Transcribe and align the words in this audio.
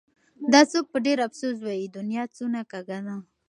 دا 0.53 0.61
څوک 0.71 0.85
په 0.93 0.97
ډېر 1.05 1.17
افسوس 1.27 1.57
وايي: 1.61 1.85
دنيا 1.97 2.23
څونه 2.37 2.61
کږه 2.71 2.97
ده 3.07 3.15